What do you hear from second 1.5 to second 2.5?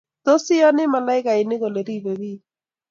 kole ribe biik?